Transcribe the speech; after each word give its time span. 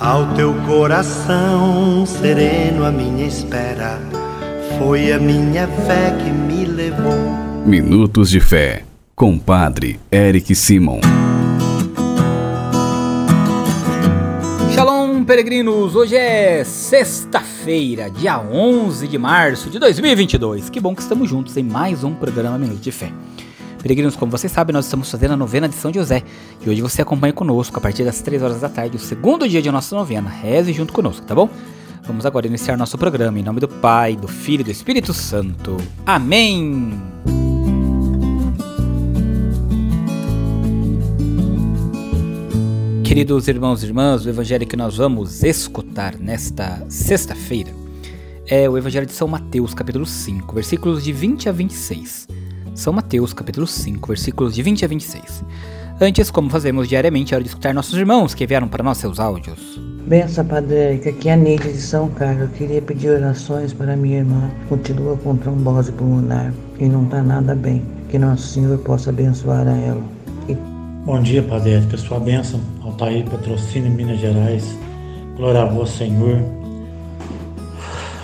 Ao 0.00 0.34
teu 0.34 0.52
coração 0.66 2.04
sereno, 2.04 2.84
a 2.84 2.90
minha 2.90 3.28
espera 3.28 4.00
foi 4.76 5.12
a 5.12 5.20
minha 5.20 5.68
fé 5.68 6.10
que 6.18 6.30
me 6.30 6.64
levou. 6.64 7.14
Minutos 7.64 8.28
de 8.28 8.40
Fé, 8.40 8.82
com 9.14 9.38
Padre 9.38 10.00
Eric 10.10 10.52
Simon. 10.52 10.98
Shalom, 14.74 15.24
peregrinos! 15.24 15.94
Hoje 15.94 16.16
é 16.16 16.64
sexta-feira, 16.64 18.10
dia 18.10 18.40
11 18.40 19.06
de 19.06 19.16
março 19.16 19.70
de 19.70 19.78
2022. 19.78 20.70
Que 20.70 20.80
bom 20.80 20.92
que 20.92 21.02
estamos 21.02 21.30
juntos 21.30 21.56
em 21.56 21.62
mais 21.62 22.02
um 22.02 22.12
programa 22.12 22.58
Minutos 22.58 22.82
de 22.82 22.90
Fé. 22.90 23.12
Peregrinos, 23.84 24.16
como 24.16 24.32
vocês 24.32 24.50
sabem, 24.50 24.72
nós 24.72 24.86
estamos 24.86 25.10
fazendo 25.10 25.32
a 25.32 25.36
novena 25.36 25.68
de 25.68 25.74
São 25.74 25.92
José. 25.92 26.22
E 26.64 26.70
hoje 26.70 26.80
você 26.80 27.02
acompanha 27.02 27.34
conosco 27.34 27.76
a 27.76 27.82
partir 27.82 28.02
das 28.02 28.22
3 28.22 28.42
horas 28.42 28.58
da 28.58 28.68
tarde, 28.70 28.96
o 28.96 28.98
segundo 28.98 29.46
dia 29.46 29.60
de 29.60 29.70
nossa 29.70 29.94
novena. 29.94 30.30
Reze 30.30 30.72
junto 30.72 30.90
conosco, 30.90 31.26
tá 31.26 31.34
bom? 31.34 31.50
Vamos 32.06 32.24
agora 32.24 32.46
iniciar 32.46 32.78
nosso 32.78 32.96
programa 32.96 33.38
em 33.38 33.42
nome 33.42 33.60
do 33.60 33.68
Pai, 33.68 34.16
do 34.16 34.26
Filho 34.26 34.62
e 34.62 34.64
do 34.64 34.70
Espírito 34.70 35.12
Santo. 35.12 35.76
Amém! 36.06 36.98
Queridos 43.04 43.48
irmãos 43.48 43.82
e 43.82 43.86
irmãs, 43.86 44.24
o 44.24 44.30
evangelho 44.30 44.66
que 44.66 44.78
nós 44.78 44.96
vamos 44.96 45.44
escutar 45.44 46.16
nesta 46.18 46.82
sexta-feira 46.88 47.70
é 48.46 48.66
o 48.66 48.78
evangelho 48.78 49.04
de 49.04 49.12
São 49.12 49.28
Mateus, 49.28 49.74
capítulo 49.74 50.06
5, 50.06 50.54
versículos 50.54 51.04
de 51.04 51.12
20 51.12 51.50
a 51.50 51.52
26. 51.52 52.28
São 52.74 52.92
Mateus, 52.92 53.32
capítulo 53.32 53.68
5, 53.68 54.08
versículos 54.08 54.52
de 54.52 54.60
20 54.60 54.84
a 54.84 54.88
26. 54.88 55.44
Antes, 56.00 56.28
como 56.28 56.50
fazemos 56.50 56.88
diariamente, 56.88 57.32
é 57.32 57.36
hora 57.36 57.44
de 57.44 57.48
escutar 57.48 57.72
nossos 57.72 57.96
irmãos 57.96 58.34
que 58.34 58.42
enviaram 58.42 58.66
para 58.66 58.82
nós 58.82 58.98
seus 58.98 59.20
áudios. 59.20 59.78
Benção, 60.08 60.44
Padre 60.44 60.74
Érica, 60.74 61.10
aqui 61.10 61.28
é 61.28 61.34
a 61.34 61.36
Neide 61.36 61.72
de 61.72 61.80
São 61.80 62.08
Carlos. 62.10 62.42
Eu 62.42 62.48
queria 62.48 62.82
pedir 62.82 63.10
orações 63.10 63.72
para 63.72 63.96
minha 63.96 64.18
irmã. 64.18 64.50
Continua 64.68 65.16
com 65.16 65.36
trombose 65.36 65.92
pulmonar 65.92 66.52
e 66.80 66.88
não 66.88 67.04
está 67.04 67.22
nada 67.22 67.54
bem. 67.54 67.80
Que 68.08 68.18
Nosso 68.18 68.48
Senhor 68.48 68.76
possa 68.78 69.10
abençoar 69.10 69.68
a 69.68 69.76
ela. 69.76 70.02
E... 70.48 70.54
Bom 71.06 71.22
dia, 71.22 71.44
Padre 71.44 71.74
Érica. 71.74 71.96
Sua 71.96 72.18
bênção, 72.18 72.60
Altair, 72.82 73.24
patrocínio 73.30 73.90
Minas 73.92 74.18
Gerais. 74.18 74.76
Glória 75.36 75.62
a 75.62 75.66
vós, 75.66 75.90
Senhor. 75.90 76.42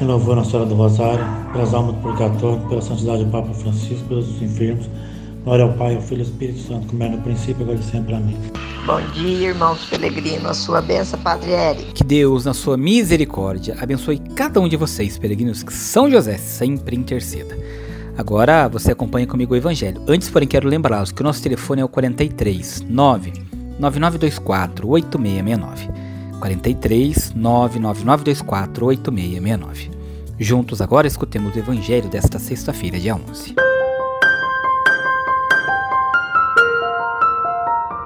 Louvor 0.00 0.36
na 0.36 0.44
Senhora 0.44 0.64
do 0.64 0.74
Rosário, 0.74 1.24
pelas 1.52 1.74
almas 1.74 1.94
do 1.94 2.00
purgatório, 2.00 2.60
pela 2.68 2.82
santidade 2.82 3.24
do 3.24 3.30
Papa 3.30 3.52
Francisco, 3.54 4.04
pelos 4.08 4.42
enfermos. 4.42 4.88
Glória 5.44 5.64
ao 5.64 5.72
Pai, 5.74 5.94
ao 5.94 6.02
Filho 6.02 6.20
e 6.20 6.24
ao 6.24 6.28
Espírito 6.28 6.58
Santo, 6.60 6.86
como 6.88 7.02
era 7.02 7.16
no 7.16 7.22
princípio, 7.22 7.62
agora 7.62 7.78
e 7.78 7.82
sempre. 7.82 8.14
Amém. 8.14 8.36
Bom 8.86 9.00
dia, 9.12 9.48
irmãos 9.48 9.84
peregrinos. 9.86 10.46
A 10.46 10.54
sua 10.54 10.80
benção, 10.80 11.18
Padre 11.20 11.50
Eric. 11.50 11.92
Que 11.92 12.04
Deus, 12.04 12.44
na 12.44 12.54
sua 12.54 12.76
misericórdia, 12.76 13.76
abençoe 13.80 14.18
cada 14.34 14.60
um 14.60 14.68
de 14.68 14.76
vocês, 14.76 15.18
peregrinos, 15.18 15.62
que 15.62 15.72
São 15.72 16.10
José 16.10 16.38
sempre 16.38 16.96
interceda. 16.96 17.56
Agora 18.16 18.68
você 18.68 18.92
acompanha 18.92 19.26
comigo 19.26 19.54
o 19.54 19.56
Evangelho. 19.56 20.02
Antes, 20.08 20.28
porém, 20.28 20.48
quero 20.48 20.68
lembrá-los 20.68 21.12
que 21.12 21.20
o 21.20 21.24
nosso 21.24 21.42
telefone 21.42 21.82
é 21.82 21.84
o 21.84 21.88
43 21.88 22.80
9 22.88 23.32
9924 23.78 24.88
8669. 24.88 25.88
43 26.40 27.32
99924 27.34 28.86
8669. 28.86 29.97
Juntos 30.40 30.80
agora 30.80 31.08
escutemos 31.08 31.56
o 31.56 31.58
Evangelho 31.58 32.08
desta 32.08 32.38
sexta-feira, 32.38 32.96
dia 33.00 33.16
11. 33.16 33.56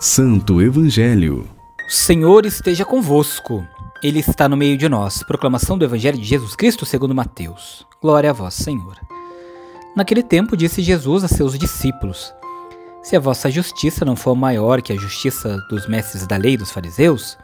Santo 0.00 0.62
Evangelho. 0.62 1.47
O 1.86 1.92
Senhor 1.92 2.47
esteja 2.47 2.86
convosco. 2.86 3.62
Ele 4.02 4.20
está 4.20 4.48
no 4.48 4.56
meio 4.56 4.78
de 4.78 4.89
nós. 4.89 5.22
Proclamação 5.22 5.77
do 5.77 5.84
Evangelho 5.84 6.16
de 6.16 6.24
Jesus 6.24 6.56
Cristo 6.56 6.86
segundo 6.86 7.14
Mateus. 7.14 7.86
Glória 8.00 8.30
a 8.30 8.33
vós, 8.33 8.55
Senhor. 8.55 8.96
Naquele 9.94 10.22
tempo 10.22 10.56
disse 10.56 10.80
Jesus 10.80 11.22
a 11.24 11.28
seus 11.28 11.58
discípulos: 11.58 12.33
Se 13.02 13.14
a 13.14 13.20
vossa 13.20 13.51
justiça 13.51 14.06
não 14.06 14.17
for 14.17 14.35
maior 14.35 14.80
que 14.80 14.95
a 14.95 14.96
justiça 14.96 15.58
dos 15.68 15.86
mestres 15.86 16.27
da 16.27 16.39
lei 16.39 16.56
dos 16.56 16.70
fariseus, 16.70 17.36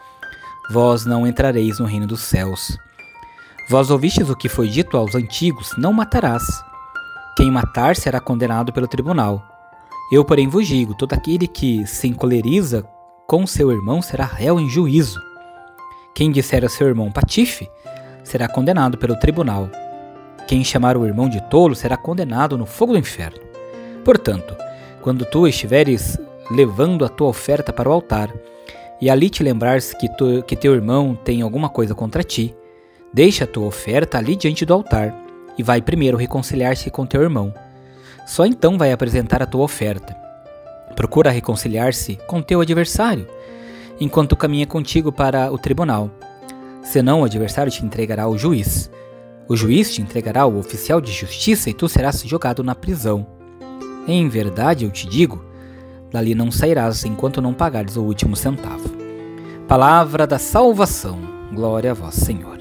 vós 0.70 1.04
não 1.04 1.26
entrareis 1.26 1.78
no 1.78 1.84
reino 1.84 2.06
dos 2.06 2.22
céus. 2.22 2.78
Vós 3.70 3.90
ouvistes 3.90 4.30
o 4.30 4.36
que 4.36 4.48
foi 4.48 4.66
dito 4.66 4.96
aos 4.96 5.14
antigos: 5.14 5.74
Não 5.76 5.92
matarás. 5.92 6.42
Quem 7.36 7.50
matar 7.50 7.96
será 7.96 8.18
condenado 8.18 8.72
pelo 8.72 8.88
tribunal. 8.88 9.42
Eu, 10.10 10.24
porém, 10.24 10.48
vos 10.48 10.66
digo: 10.66 10.94
todo 10.94 11.12
aquele 11.12 11.46
que 11.46 11.86
se 11.86 12.08
encoleriza 12.08 12.82
com 13.26 13.46
seu 13.46 13.70
irmão 13.70 14.00
será 14.00 14.24
réu 14.24 14.58
em 14.58 14.70
juízo. 14.70 15.20
Quem 16.14 16.32
disser 16.32 16.64
a 16.64 16.68
seu 16.68 16.88
irmão 16.88 17.12
patife 17.12 17.68
será 18.24 18.48
condenado 18.48 18.96
pelo 18.96 19.18
tribunal. 19.18 19.68
Quem 20.46 20.64
chamar 20.64 20.96
o 20.96 21.04
irmão 21.04 21.28
de 21.28 21.42
tolo 21.50 21.76
será 21.76 21.94
condenado 21.94 22.56
no 22.56 22.64
fogo 22.64 22.94
do 22.94 22.98
inferno. 22.98 23.38
Portanto, 24.02 24.56
quando 25.02 25.26
tu 25.26 25.46
estiveres 25.46 26.18
levando 26.50 27.04
a 27.04 27.08
tua 27.10 27.28
oferta 27.28 27.70
para 27.70 27.90
o 27.90 27.92
altar, 27.92 28.32
e 28.98 29.10
ali 29.10 29.28
te 29.28 29.42
lembrares 29.42 29.92
que, 29.92 30.08
tu, 30.16 30.42
que 30.42 30.56
teu 30.56 30.74
irmão 30.74 31.14
tem 31.14 31.42
alguma 31.42 31.68
coisa 31.68 31.94
contra 31.94 32.24
ti, 32.24 32.56
deixa 33.12 33.44
a 33.44 33.46
tua 33.46 33.66
oferta 33.66 34.18
ali 34.18 34.36
diante 34.36 34.64
do 34.64 34.74
altar 34.74 35.14
e 35.56 35.62
vai 35.62 35.82
primeiro 35.82 36.16
reconciliar-se 36.16 36.90
com 36.90 37.06
teu 37.06 37.22
irmão. 37.22 37.52
Só 38.26 38.46
então 38.46 38.78
vai 38.78 38.92
apresentar 38.92 39.42
a 39.42 39.46
tua 39.46 39.64
oferta. 39.64 40.16
Procura 40.94 41.30
reconciliar-se 41.30 42.16
com 42.26 42.42
teu 42.42 42.60
adversário, 42.60 43.26
enquanto 44.00 44.36
caminha 44.36 44.66
contigo 44.66 45.10
para 45.10 45.50
o 45.52 45.58
tribunal. 45.58 46.10
Senão 46.82 47.20
o 47.20 47.24
adversário 47.24 47.72
te 47.72 47.84
entregará 47.84 48.24
ao 48.24 48.38
juiz. 48.38 48.90
O 49.48 49.56
juiz 49.56 49.92
te 49.92 50.02
entregará 50.02 50.42
ao 50.42 50.56
oficial 50.56 51.00
de 51.00 51.10
justiça 51.10 51.70
e 51.70 51.74
tu 51.74 51.88
serás 51.88 52.22
jogado 52.22 52.62
na 52.62 52.74
prisão. 52.74 53.26
Em 54.06 54.28
verdade, 54.28 54.84
eu 54.84 54.90
te 54.90 55.06
digo, 55.06 55.44
dali 56.10 56.34
não 56.34 56.50
sairás 56.50 57.04
enquanto 57.04 57.42
não 57.42 57.52
pagares 57.52 57.96
o 57.96 58.02
último 58.02 58.36
centavo. 58.36 58.88
Palavra 59.66 60.26
da 60.26 60.38
salvação. 60.38 61.18
Glória 61.52 61.90
a 61.90 61.94
vós, 61.94 62.14
Senhor. 62.14 62.58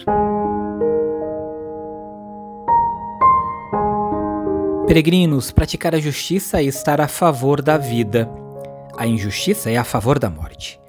Peregrinos, 4.87 5.51
praticar 5.51 5.93
a 5.93 5.99
justiça 5.99 6.61
é 6.61 6.63
estar 6.63 7.01
a 7.01 7.09
favor 7.09 7.61
da 7.61 7.77
vida. 7.77 8.29
A 8.97 9.05
injustiça 9.05 9.69
é 9.69 9.75
a 9.75 9.83
favor 9.83 10.17
da 10.17 10.29
morte. 10.29 10.79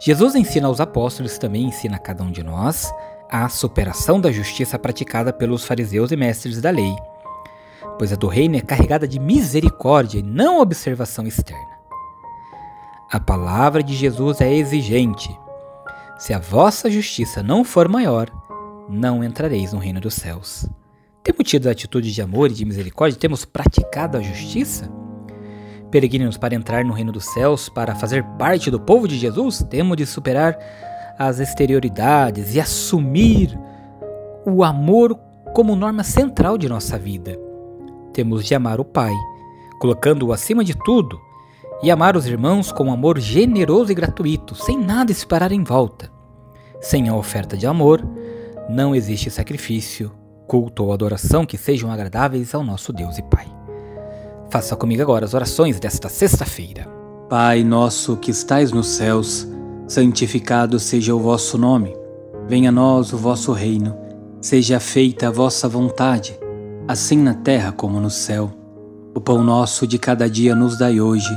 Jesus 0.00 0.34
ensina 0.34 0.66
aos 0.66 0.80
apóstolos, 0.80 1.38
também 1.38 1.62
ensina 1.62 1.94
a 1.94 2.00
cada 2.00 2.24
um 2.24 2.32
de 2.32 2.42
nós, 2.42 2.92
a 3.30 3.48
superação 3.48 4.20
da 4.20 4.32
justiça 4.32 4.76
praticada 4.76 5.32
pelos 5.32 5.64
fariseus 5.64 6.10
e 6.10 6.16
mestres 6.16 6.60
da 6.60 6.70
lei, 6.70 6.96
pois 7.96 8.12
a 8.12 8.16
do 8.16 8.26
reino 8.26 8.56
é 8.56 8.60
carregada 8.60 9.06
de 9.06 9.20
misericórdia 9.20 10.18
e 10.18 10.22
não 10.22 10.60
observação 10.60 11.24
externa. 11.24 11.78
A 13.08 13.20
palavra 13.20 13.84
de 13.84 13.94
Jesus 13.94 14.40
é 14.40 14.52
exigente. 14.52 15.30
Se 16.18 16.34
a 16.34 16.40
vossa 16.40 16.90
justiça 16.90 17.40
não 17.40 17.62
for 17.62 17.88
maior, 17.88 18.28
não 18.88 19.22
entrareis 19.22 19.72
no 19.72 19.78
reino 19.78 20.00
dos 20.00 20.14
céus. 20.14 20.68
Temos 21.24 21.48
tido 21.48 21.70
atitudes 21.70 22.14
de 22.14 22.20
amor 22.20 22.50
e 22.50 22.54
de 22.54 22.66
misericórdia? 22.66 23.18
Temos 23.18 23.46
praticado 23.46 24.18
a 24.18 24.20
justiça? 24.20 24.92
Peregrinos, 25.90 26.36
para 26.36 26.54
entrar 26.54 26.84
no 26.84 26.92
reino 26.92 27.10
dos 27.10 27.24
céus, 27.24 27.70
para 27.70 27.94
fazer 27.94 28.22
parte 28.38 28.70
do 28.70 28.78
povo 28.78 29.08
de 29.08 29.16
Jesus, 29.16 29.64
temos 29.70 29.96
de 29.96 30.04
superar 30.04 30.58
as 31.18 31.40
exterioridades 31.40 32.54
e 32.54 32.60
assumir 32.60 33.58
o 34.44 34.62
amor 34.62 35.18
como 35.54 35.74
norma 35.74 36.04
central 36.04 36.58
de 36.58 36.68
nossa 36.68 36.98
vida. 36.98 37.38
Temos 38.12 38.44
de 38.44 38.54
amar 38.54 38.78
o 38.78 38.84
Pai, 38.84 39.14
colocando-o 39.80 40.30
acima 40.30 40.62
de 40.62 40.76
tudo, 40.84 41.18
e 41.82 41.90
amar 41.90 42.18
os 42.18 42.26
irmãos 42.26 42.70
com 42.70 42.84
um 42.84 42.92
amor 42.92 43.18
generoso 43.18 43.90
e 43.90 43.94
gratuito, 43.94 44.54
sem 44.54 44.78
nada 44.78 45.10
esperar 45.10 45.52
em 45.52 45.64
volta. 45.64 46.12
Sem 46.82 47.08
a 47.08 47.16
oferta 47.16 47.56
de 47.56 47.66
amor, 47.66 48.06
não 48.68 48.94
existe 48.94 49.30
sacrifício, 49.30 50.12
culto 50.46 50.84
ou 50.84 50.92
adoração 50.92 51.44
que 51.44 51.58
sejam 51.58 51.90
agradáveis 51.90 52.54
ao 52.54 52.62
nosso 52.62 52.92
Deus 52.92 53.18
e 53.18 53.22
Pai. 53.22 53.46
Faça 54.50 54.76
comigo 54.76 55.02
agora 55.02 55.24
as 55.24 55.34
orações 55.34 55.80
desta 55.80 56.08
sexta-feira. 56.08 56.86
Pai 57.28 57.64
nosso 57.64 58.16
que 58.16 58.30
estais 58.30 58.70
nos 58.70 58.86
céus, 58.86 59.48
santificado 59.88 60.78
seja 60.78 61.14
o 61.14 61.18
vosso 61.18 61.58
nome. 61.58 61.96
Venha 62.46 62.68
a 62.68 62.72
nós 62.72 63.12
o 63.12 63.16
vosso 63.16 63.52
reino. 63.52 63.96
Seja 64.40 64.78
feita 64.78 65.28
a 65.28 65.30
vossa 65.30 65.68
vontade, 65.68 66.38
assim 66.86 67.16
na 67.16 67.34
terra 67.34 67.72
como 67.72 67.98
no 67.98 68.10
céu. 68.10 68.52
O 69.14 69.20
pão 69.20 69.42
nosso 69.42 69.86
de 69.86 69.98
cada 69.98 70.28
dia 70.28 70.54
nos 70.54 70.76
dai 70.78 71.00
hoje. 71.00 71.34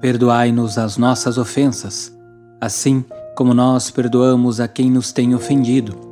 Perdoai-nos 0.00 0.76
as 0.76 0.96
nossas 0.96 1.38
ofensas, 1.38 2.12
assim 2.60 3.04
como 3.34 3.54
nós 3.54 3.90
perdoamos 3.90 4.60
a 4.60 4.68
quem 4.68 4.90
nos 4.90 5.12
tem 5.12 5.34
ofendido. 5.34 6.11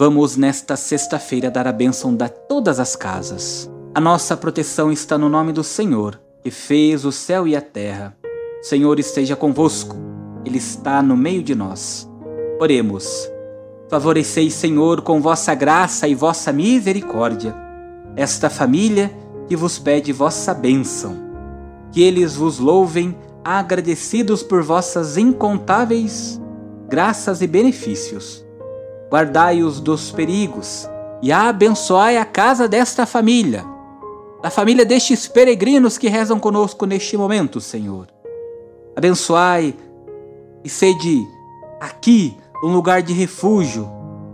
Vamos 0.00 0.36
nesta 0.36 0.76
sexta-feira 0.76 1.50
dar 1.50 1.66
a 1.66 1.72
bênção 1.72 2.14
de 2.14 2.28
todas 2.28 2.78
as 2.78 2.94
casas. 2.94 3.68
A 3.92 4.00
nossa 4.00 4.36
proteção 4.36 4.92
está 4.92 5.18
no 5.18 5.28
nome 5.28 5.52
do 5.52 5.64
Senhor, 5.64 6.20
que 6.40 6.52
fez 6.52 7.04
o 7.04 7.10
céu 7.10 7.48
e 7.48 7.56
a 7.56 7.60
terra. 7.60 8.16
O 8.62 8.64
Senhor 8.64 9.00
esteja 9.00 9.34
convosco, 9.34 9.96
Ele 10.44 10.58
está 10.58 11.02
no 11.02 11.16
meio 11.16 11.42
de 11.42 11.52
nós. 11.52 12.08
Oremos. 12.60 13.28
Favoreceis, 13.90 14.54
Senhor, 14.54 15.00
com 15.00 15.20
vossa 15.20 15.52
graça 15.52 16.06
e 16.06 16.14
vossa 16.14 16.52
misericórdia, 16.52 17.56
esta 18.14 18.48
família 18.48 19.10
que 19.48 19.56
vos 19.56 19.80
pede 19.80 20.12
vossa 20.12 20.54
bênção. 20.54 21.16
Que 21.90 22.02
eles 22.04 22.36
vos 22.36 22.60
louvem, 22.60 23.18
agradecidos 23.44 24.44
por 24.44 24.62
vossas 24.62 25.16
incontáveis 25.16 26.40
graças 26.88 27.42
e 27.42 27.46
benefícios. 27.46 28.47
Guardai-os 29.10 29.80
dos 29.80 30.10
perigos 30.10 30.88
e 31.22 31.32
abençoai 31.32 32.16
a 32.18 32.24
casa 32.24 32.68
desta 32.68 33.06
família, 33.06 33.64
da 34.42 34.50
família 34.50 34.84
destes 34.84 35.26
peregrinos 35.26 35.96
que 35.96 36.08
rezam 36.08 36.38
conosco 36.38 36.84
neste 36.84 37.16
momento, 37.16 37.60
Senhor. 37.60 38.06
Abençoai 38.94 39.74
e 40.62 40.68
sede 40.68 41.26
aqui 41.80 42.36
um 42.62 42.72
lugar 42.72 43.02
de 43.02 43.12
refúgio, 43.12 43.88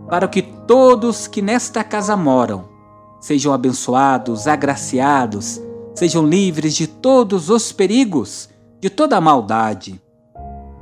para 0.08 0.26
que 0.26 0.42
todos 0.42 1.26
que 1.26 1.40
nesta 1.40 1.84
casa 1.84 2.16
moram 2.16 2.74
sejam 3.20 3.54
abençoados, 3.54 4.46
agraciados, 4.46 5.58
sejam 5.94 6.26
livres 6.26 6.74
de 6.74 6.86
todos 6.86 7.48
os 7.48 7.72
perigos, 7.72 8.50
de 8.80 8.90
toda 8.90 9.16
a 9.16 9.20
maldade, 9.20 9.98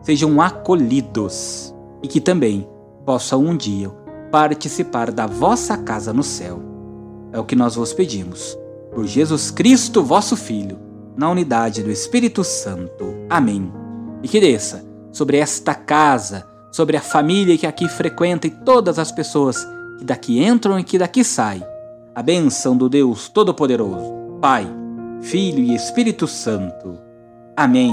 sejam 0.02 0.40
acolhidos 0.40 1.72
e 2.02 2.08
que 2.08 2.20
também 2.20 2.66
possam 3.04 3.44
um 3.44 3.56
dia 3.56 3.90
participar 4.30 5.10
da 5.10 5.26
vossa 5.26 5.76
casa 5.76 6.12
no 6.12 6.22
céu. 6.22 6.60
É 7.32 7.38
o 7.38 7.44
que 7.44 7.56
nós 7.56 7.74
vos 7.74 7.92
pedimos. 7.92 8.56
Por 8.94 9.06
Jesus 9.06 9.50
Cristo, 9.50 10.02
vosso 10.02 10.36
Filho, 10.36 10.78
na 11.16 11.30
unidade 11.30 11.82
do 11.82 11.90
Espírito 11.90 12.42
Santo. 12.42 13.14
Amém. 13.28 13.72
E 14.22 14.28
que 14.28 14.40
desça 14.40 14.84
sobre 15.10 15.36
esta 15.36 15.74
casa, 15.74 16.46
sobre 16.70 16.96
a 16.96 17.00
família 17.00 17.56
que 17.56 17.66
aqui 17.66 17.88
frequenta 17.88 18.46
e 18.46 18.50
todas 18.50 18.98
as 18.98 19.12
pessoas 19.12 19.66
que 19.98 20.04
daqui 20.04 20.42
entram 20.42 20.78
e 20.78 20.84
que 20.84 20.98
daqui 20.98 21.22
saem. 21.22 21.62
A 22.14 22.22
bênção 22.22 22.76
do 22.76 22.88
Deus 22.88 23.28
Todo-Poderoso, 23.28 24.38
Pai, 24.40 24.66
Filho 25.20 25.60
e 25.60 25.74
Espírito 25.74 26.26
Santo. 26.26 26.98
Amém. 27.56 27.92